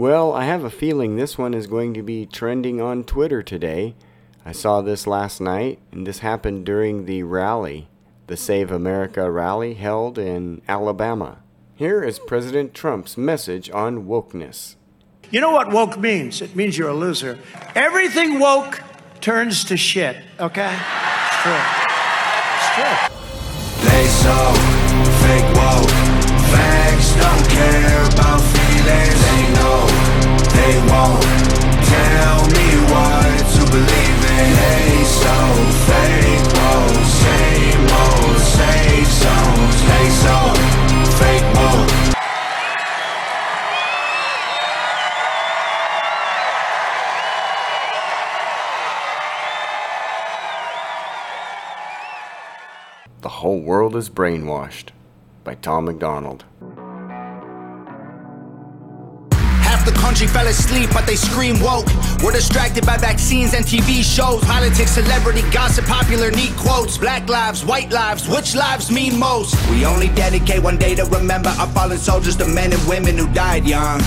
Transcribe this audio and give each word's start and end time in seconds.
Well, 0.00 0.32
I 0.32 0.44
have 0.44 0.64
a 0.64 0.70
feeling 0.70 1.16
this 1.16 1.36
one 1.36 1.52
is 1.52 1.66
going 1.66 1.92
to 1.92 2.02
be 2.02 2.24
trending 2.24 2.80
on 2.80 3.04
Twitter 3.04 3.42
today. 3.42 3.94
I 4.46 4.52
saw 4.52 4.80
this 4.80 5.06
last 5.06 5.42
night, 5.42 5.78
and 5.92 6.06
this 6.06 6.20
happened 6.20 6.64
during 6.64 7.04
the 7.04 7.22
rally, 7.22 7.86
the 8.26 8.34
Save 8.34 8.70
America 8.70 9.30
rally 9.30 9.74
held 9.74 10.16
in 10.16 10.62
Alabama. 10.66 11.42
Here 11.74 12.02
is 12.02 12.18
President 12.18 12.72
Trump's 12.72 13.18
message 13.18 13.70
on 13.72 14.06
wokeness. 14.06 14.76
You 15.30 15.42
know 15.42 15.50
what 15.50 15.70
woke 15.70 15.98
means? 15.98 16.40
It 16.40 16.56
means 16.56 16.78
you're 16.78 16.88
a 16.88 16.94
loser. 16.94 17.38
Everything 17.74 18.38
woke 18.38 18.82
turns 19.20 19.64
to 19.64 19.76
shit, 19.76 20.16
okay? 20.40 20.78
It's 21.26 21.42
true. 21.42 21.60
It's 22.56 22.74
true. 22.74 23.90
They 23.90 24.06
so 24.06 24.59
The 53.22 53.28
Whole 53.28 53.60
World 53.60 53.96
is 53.96 54.08
Brainwashed 54.08 54.92
by 55.44 55.54
Tom 55.56 55.84
MacDonald. 55.84 56.44
Half 59.60 59.84
the 59.84 59.92
country 59.92 60.26
fell 60.26 60.46
asleep, 60.46 60.88
but 60.94 61.06
they 61.06 61.16
scream 61.16 61.60
woke. 61.60 61.84
We're 62.24 62.32
distracted 62.32 62.86
by 62.86 62.96
vaccines 62.96 63.52
and 63.52 63.66
TV 63.66 64.02
shows, 64.02 64.42
politics, 64.44 64.92
celebrity 64.92 65.42
gossip, 65.50 65.84
popular 65.84 66.30
neat 66.30 66.56
quotes. 66.56 66.96
Black 66.96 67.28
lives, 67.28 67.62
white 67.62 67.90
lives, 67.92 68.26
which 68.26 68.54
lives 68.54 68.90
mean 68.90 69.18
most? 69.18 69.54
We 69.68 69.84
only 69.84 70.08
dedicate 70.08 70.62
one 70.62 70.78
day 70.78 70.94
to 70.94 71.04
remember 71.04 71.50
our 71.50 71.66
fallen 71.68 71.98
soldiers, 71.98 72.38
the 72.38 72.48
men 72.48 72.72
and 72.72 72.88
women 72.88 73.18
who 73.18 73.30
died 73.34 73.66
young. 73.66 74.00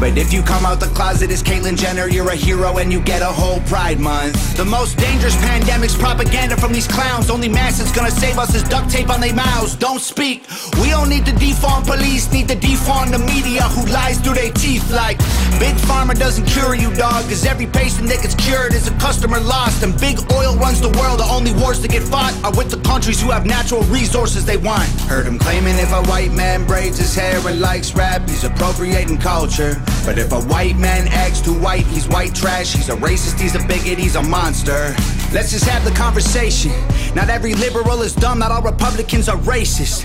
But 0.00 0.18
if 0.18 0.32
you 0.32 0.42
come 0.42 0.66
out 0.66 0.80
the 0.80 0.86
closet 0.86 1.30
as 1.30 1.42
Caitlyn 1.42 1.76
Jenner, 1.76 2.08
you're 2.08 2.28
a 2.30 2.36
hero 2.36 2.78
and 2.78 2.92
you 2.92 3.00
get 3.00 3.22
a 3.22 3.32
whole 3.40 3.60
Pride 3.60 4.00
Month. 4.00 4.56
The 4.56 4.64
most 4.64 4.98
dangerous 4.98 5.36
pandemic's 5.36 5.96
propaganda 5.96 6.56
from 6.56 6.72
these 6.72 6.86
clowns. 6.86 7.30
Only 7.30 7.48
mask 7.48 7.78
that's 7.78 7.92
gonna 7.92 8.10
save 8.10 8.38
us 8.38 8.54
is 8.54 8.62
duct 8.64 8.90
tape 8.90 9.10
on 9.10 9.20
their 9.20 9.34
mouths. 9.34 9.74
Don't 9.76 10.00
speak. 10.00 10.46
We 10.80 10.90
don't 10.90 11.08
need 11.08 11.26
to 11.26 11.32
defund 11.32 11.86
police, 11.86 12.30
need 12.32 12.48
to 12.48 12.56
defund 12.56 13.12
the 13.12 13.18
media 13.18 13.62
who 13.62 13.86
lies 13.92 14.18
through 14.20 14.34
their 14.34 14.52
teeth 14.52 14.90
like 14.90 15.18
Big 15.58 15.76
Pharma 15.86 16.18
doesn't 16.18 16.46
cure 16.46 16.74
you, 16.74 16.92
dog. 16.94 17.24
Cause 17.24 17.44
every 17.44 17.66
patient 17.66 18.08
that 18.08 18.22
gets 18.22 18.34
cured 18.34 18.74
is 18.74 18.88
a 18.88 18.94
customer 18.98 19.40
lost. 19.40 19.82
And 19.82 19.98
big 20.00 20.18
oil 20.32 20.56
runs 20.56 20.80
the 20.80 20.90
world. 20.98 21.20
The 21.20 21.28
only 21.30 21.52
wars 21.54 21.80
that 21.82 21.90
get 21.90 22.02
fought 22.02 22.34
are 22.44 22.52
with 22.56 22.70
the 22.70 22.80
countries 22.88 23.20
who 23.20 23.30
have 23.30 23.46
natural 23.46 23.82
resources 23.84 24.44
they 24.44 24.56
want. 24.56 24.88
Heard 25.08 25.26
him 25.26 25.38
claiming 25.38 25.76
if 25.78 25.92
a 25.92 26.02
white 26.10 26.32
man 26.32 26.66
braids 26.66 26.98
his 26.98 27.14
hair 27.14 27.38
and 27.46 27.60
likes 27.60 27.94
rap, 27.94 28.28
he's 28.28 28.44
appropriating 28.44 29.18
culture. 29.18 29.73
But 30.04 30.18
if 30.18 30.32
a 30.32 30.40
white 30.42 30.76
man 30.76 31.08
acts 31.08 31.40
too 31.40 31.58
white, 31.60 31.86
he's 31.86 32.08
white 32.08 32.34
trash. 32.34 32.74
He's 32.74 32.88
a 32.88 32.96
racist, 32.96 33.40
he's 33.40 33.54
a 33.54 33.60
bigot, 33.66 33.98
he's 33.98 34.16
a 34.16 34.22
monster. 34.22 34.94
Let's 35.32 35.50
just 35.50 35.64
have 35.64 35.84
the 35.84 35.90
conversation. 35.92 36.72
Not 37.14 37.28
every 37.28 37.54
liberal 37.54 38.02
is 38.02 38.14
dumb, 38.14 38.38
not 38.38 38.50
all 38.50 38.62
Republicans 38.62 39.28
are 39.28 39.38
racist. 39.38 40.04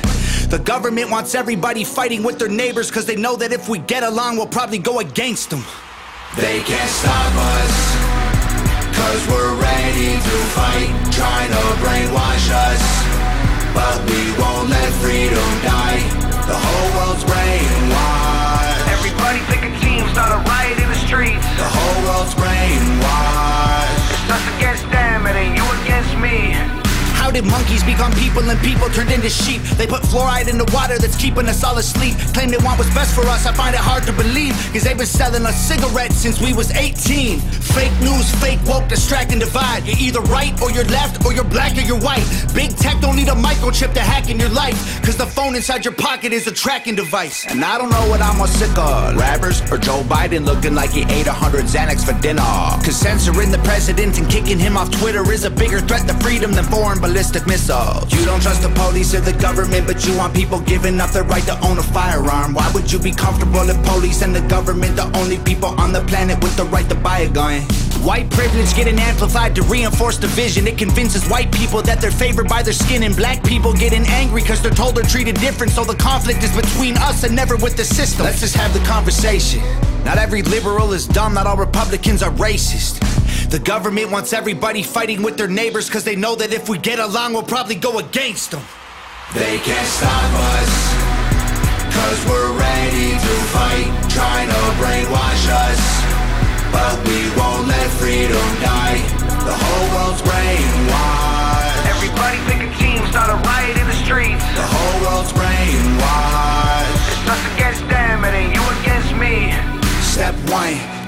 The 0.50 0.60
government 0.60 1.12
wants 1.12 1.36
everybody 1.36 1.84
fighting 1.84 2.24
with 2.24 2.40
their 2.40 2.50
neighbors 2.50 2.90
because 2.90 3.06
they 3.06 3.16
know 3.16 3.36
that 3.36 3.52
if 3.52 3.70
we 3.70 3.80
get 3.80 4.04
along, 4.04 4.38
we'll 4.38 4.48
probably 4.48 4.80
go 4.80 5.00
against 5.00 5.50
them. 5.50 5.64
They 6.36 6.62
can't 6.62 6.90
stop 6.90 7.34
us. 7.36 8.10
Cause 8.96 9.28
we're 9.28 9.56
ready 9.62 10.14
to 10.18 10.36
fight, 10.58 10.90
trying 11.12 11.50
to 11.50 11.64
brainwash 11.82 12.50
us. 12.52 12.82
But 13.74 13.98
we 14.10 14.32
won't 14.42 14.70
let 14.70 14.92
freedom 15.02 15.50
die. 15.64 16.02
The 16.48 16.58
whole 16.58 16.90
world's 16.98 17.24
brainwashed. 17.24 17.89
Did 27.40 27.50
monkeys 27.50 27.84
become 27.84 28.12
people 28.14 28.44
and 28.50 28.60
people 28.60 28.90
turned 28.90 29.12
into 29.12 29.30
sheep? 29.30 29.62
They 29.80 29.88
put 29.88 30.02
fluoride 30.04 30.50
in 30.50 30.58
the 30.58 30.70
water 30.74 30.98
that's 30.98 31.16
keeping 31.16 31.48
us 31.48 31.64
all 31.64 31.78
asleep. 31.78 32.16
Claim 32.34 32.50
they 32.50 32.58
want 32.58 32.78
what's 32.78 32.94
best 32.94 33.16
for 33.16 33.26
us, 33.28 33.46
I 33.46 33.54
find 33.54 33.74
it 33.74 33.80
hard 33.80 34.04
to 34.08 34.14
believe. 34.14 34.54
Cause 34.74 34.84
they've 34.84 34.98
been 34.98 35.08
selling 35.08 35.46
us 35.46 35.56
cigarettes 35.56 36.18
since 36.18 36.42
we 36.42 36.54
was 36.54 36.72
18. 36.72 37.40
Fake 37.40 37.96
news, 38.02 38.28
fake 38.44 38.60
woke, 38.66 38.90
distract 38.90 39.32
and 39.32 39.40
divide. 39.40 39.86
You're 39.86 40.00
either 40.00 40.22
right 40.22 40.52
or 40.62 40.72
you're 40.72 40.90
left, 40.92 41.24
or 41.26 41.34
you're 41.34 41.46
black 41.46 41.78
or 41.78 41.82
you're 41.82 42.02
white. 42.02 42.26
Big 42.54 42.76
tech 42.76 43.00
don't 43.00 43.16
need 43.16 43.30
a 43.30 43.40
microchip 43.40 43.94
to 43.94 44.02
hack 44.02 44.30
in 44.30 44.38
your 44.38 44.50
life. 44.50 45.02
Cause 45.06 45.16
the 45.16 45.26
phone 45.26 45.56
inside 45.56 45.86
your 45.86 45.94
pocket 45.94 46.34
is 46.34 46.46
a 46.48 46.52
tracking 46.52 46.96
device. 46.96 47.46
And 47.48 47.64
I 47.64 47.78
don't 47.78 47.90
know 47.90 48.10
what 48.10 48.22
I'm 48.22 48.38
more 48.38 48.48
sick 48.48 48.78
of. 48.78 49.16
Rappers 49.16 49.62
or 49.72 49.78
Joe 49.78 50.04
Biden 50.04 50.46
looking 50.46 50.76
like 50.76 50.90
he 50.90 51.04
ate 51.04 51.28
a 51.28 51.34
hundred 51.34 51.66
Xanax 51.66 52.04
for 52.04 52.20
dinner. 52.22 52.42
Cause 52.84 52.98
censoring 52.98 53.52
the 53.52 53.60
president 53.60 54.18
and 54.20 54.30
kicking 54.30 54.60
him 54.60 54.76
off 54.76 54.92
Twitter 54.92 55.24
is 55.32 55.46
a 55.46 55.50
bigger 55.50 55.80
threat 55.80 56.06
to 56.10 56.14
freedom 56.16 56.52
than 56.52 56.66
foreign 56.66 57.00
ballistic 57.30 57.48
missiles. 57.48 58.12
You 58.12 58.26
don't 58.26 58.42
trust 58.42 58.62
the 58.64 58.70
police 58.70 59.14
or 59.14 59.20
the 59.20 59.34
government, 59.34 59.86
but 59.86 60.06
you 60.06 60.18
want 60.18 60.34
people 60.34 60.60
giving 60.62 61.00
up 61.00 61.12
their 61.12 61.24
right 61.24 61.44
to 61.44 61.54
own 61.66 61.78
a 61.78 61.84
firearm. 61.84 62.54
Why 62.54 62.70
would 62.74 62.92
you 62.92 62.98
be 62.98 63.12
comfortable 63.12 63.70
if 63.70 63.78
police 63.86 64.22
and 64.24 64.36
the 64.36 64.42
government 64.42 64.96
the 64.96 65.06
only 65.18 65.38
people 65.38 65.70
on 65.80 65.94
the 65.94 66.02
planet 66.02 66.42
with 66.44 66.56
the 66.58 66.66
right 66.66 66.88
to 66.90 66.96
buy 66.96 67.20
a 67.20 67.30
gun? 67.30 67.62
White 68.02 68.30
privilege 68.32 68.74
getting 68.76 68.98
amplified 68.98 69.54
to 69.56 69.62
reinforce 69.64 70.18
division. 70.18 70.66
It 70.68 70.78
convinces 70.78 71.28
white 71.30 71.52
people 71.52 71.82
that 71.84 72.02
they're 72.02 72.12
favored 72.12 72.48
by 72.48 72.64
their 72.64 72.74
skin, 72.74 73.04
and 73.04 73.16
black 73.16 73.44
people 73.44 73.74
getting 73.74 74.06
angry 74.08 74.42
because 74.42 74.62
they're 74.62 74.72
told 74.72 74.96
they're 74.96 75.04
treated 75.04 75.36
different. 75.36 75.72
So 75.74 75.84
the 75.84 75.96
conflict 75.96 76.44
is 76.44 76.56
between 76.56 76.98
us 76.98 77.24
and 77.24 77.36
never 77.36 77.58
with 77.58 77.76
the 77.78 77.86
system. 77.86 78.26
Let's 78.26 78.40
just 78.40 78.56
have 78.56 78.74
the 78.74 78.84
conversation. 78.88 79.62
Not 80.04 80.18
every 80.18 80.42
liberal 80.42 80.94
is 80.94 81.06
dumb, 81.06 81.34
not 81.36 81.46
all 81.46 81.58
Republicans 81.58 82.24
are 82.24 82.32
racist. 82.32 83.09
The 83.50 83.58
government 83.58 84.12
wants 84.12 84.32
everybody 84.32 84.84
fighting 84.84 85.24
with 85.24 85.36
their 85.36 85.48
neighbors 85.48 85.88
because 85.88 86.04
they 86.04 86.16
know 86.16 86.36
that 86.36 86.54
if 86.54 86.70
we 86.70 86.78
get 86.78 87.00
along, 87.00 87.34
we'll 87.34 87.42
probably 87.42 87.74
go 87.74 87.98
against 87.98 88.52
them. 88.52 88.62
They 89.34 89.58
can't 89.58 89.88
stop 89.90 90.32
us. 90.54 90.72
Cause 91.90 92.20
we're 92.30 92.54
ready 92.54 93.10
to 93.18 93.34
fight, 93.50 93.90
trying 94.14 94.50
to 94.54 94.64
brainwash 94.78 95.50
us. 95.50 95.82
But 96.70 97.02
we 97.10 97.18
won't 97.34 97.66
let 97.66 97.90
freedom 97.98 98.48
die. 98.62 99.02
The 99.42 99.58
whole 99.58 99.99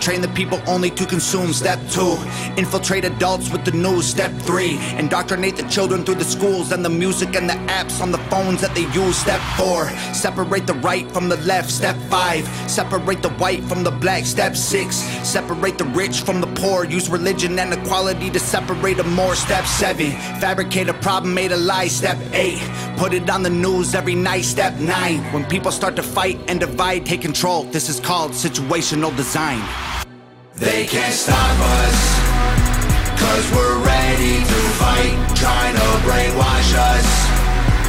train 0.01 0.19
the 0.19 0.27
people 0.30 0.59
only 0.68 0.89
to 0.89 1.06
consume. 1.06 1.53
Step 1.53 1.80
two, 1.89 2.18
infiltrate 2.57 3.06
adults 3.06 3.51
with 3.51 3.63
the 3.63 3.71
news. 3.71 4.06
Step 4.06 4.31
three, 4.42 4.80
indoctrinate 4.98 5.56
the 5.56 5.68
children 5.69 6.03
through 6.03 6.15
the 6.15 6.25
schools 6.25 6.71
and 6.71 6.83
the 6.83 6.89
music 6.89 7.36
and 7.36 7.48
the 7.48 7.53
apps 7.71 8.01
on 8.01 8.12
the 8.12 8.18
phones 8.30 8.59
that 8.62 8.74
they 8.74 8.88
use. 8.92 9.15
Step 9.15 9.39
four, 9.57 9.88
separate 10.13 10.65
the 10.65 10.74
right 10.75 11.09
from 11.12 11.30
the 11.30 11.38
left. 11.38 11.69
Step 11.69 11.95
five, 12.09 12.45
separate 12.69 13.21
the 13.21 13.30
white 13.31 13.63
from 13.65 13.83
the 13.83 13.92
black. 13.92 14.25
Step 14.25 14.56
six, 14.56 14.95
separate 15.24 15.77
the 15.77 15.86
rich 15.86 16.21
from 16.21 16.42
the 16.42 16.48
poor. 16.48 16.83
Use 16.83 17.09
religion 17.09 17.57
and 17.59 17.74
equality 17.74 18.30
to 18.31 18.39
separate 18.39 18.98
them 18.98 19.13
more. 19.13 19.36
Step 19.36 19.65
seven, 19.65 20.12
fabricate 20.42 20.89
a 20.89 20.95
problem, 20.95 21.33
made 21.33 21.51
a 21.51 21.57
lie. 21.57 21.88
Step 21.88 22.18
eight, 22.33 22.59
put 23.01 23.13
it 23.15 23.27
on 23.31 23.42
the 23.42 23.50
news 23.50 23.95
every 23.95 24.13
night. 24.13 24.44
Step 24.44 24.75
nine, 24.77 25.24
when 25.33 25.44
people 25.44 25.71
start 25.71 25.95
to 25.95 26.03
fight 26.03 26.38
and 26.48 26.59
divide, 26.59 27.03
take 27.03 27.19
control. 27.19 27.63
This 27.63 27.89
is 27.89 28.00
called 28.00 28.31
situational 28.33 29.12
design. 29.18 29.62
They 30.53 30.86
can't 30.86 31.12
stop 31.12 31.57
us. 31.81 32.00
Cause 33.21 33.45
we're 33.56 33.80
ready 33.83 34.36
to 34.51 34.59
fight, 34.77 35.18
trying 35.36 35.75
to 35.81 35.89
brainwash 36.06 36.71
us. 36.92 37.07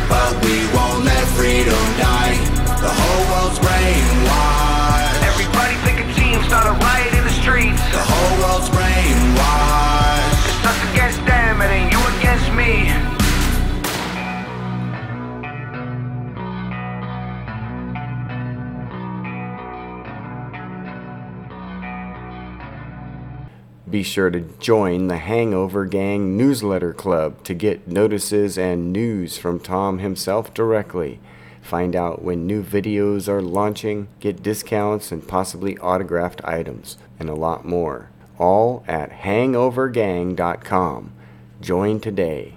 But 0.08 0.32
we 0.46 0.56
won't 0.74 1.04
let 1.04 1.24
freedom 1.36 1.84
die. 2.00 2.34
The 2.80 2.92
whole 3.00 3.24
world's 3.32 3.58
Be 23.92 24.02
sure 24.02 24.30
to 24.30 24.40
join 24.58 25.06
the 25.08 25.18
Hangover 25.18 25.84
Gang 25.84 26.34
newsletter 26.34 26.94
club 26.94 27.44
to 27.44 27.52
get 27.52 27.86
notices 27.86 28.56
and 28.56 28.90
news 28.90 29.36
from 29.36 29.60
Tom 29.60 29.98
himself 29.98 30.54
directly. 30.54 31.20
Find 31.60 31.94
out 31.94 32.22
when 32.22 32.46
new 32.46 32.62
videos 32.62 33.28
are 33.28 33.42
launching, 33.42 34.08
get 34.18 34.42
discounts 34.42 35.12
and 35.12 35.28
possibly 35.28 35.76
autographed 35.76 36.40
items, 36.42 36.96
and 37.20 37.28
a 37.28 37.34
lot 37.34 37.66
more. 37.66 38.08
All 38.38 38.82
at 38.88 39.10
hangovergang.com. 39.10 41.12
Join 41.60 42.00
today. 42.00 42.56